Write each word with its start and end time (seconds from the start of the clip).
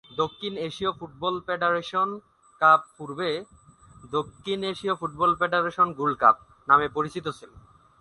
দক্ষিণ 0.11 0.53
এশীয় 0.67 0.91
football 0.91 1.35
federation 1.47 2.09
cup 2.61 2.81
পূর্বে 2.97 3.29
"দক্ষিণ 4.11 4.59
এশীয় 4.63 4.93
ফুটবল 4.95 5.31
ফেডারেশন 5.39 5.87
গোল্ড 5.93 6.15
কাপ" 6.21 6.35
নামে 6.67 6.87
পরিচিত 6.95 7.25
ছিল। 7.37 7.51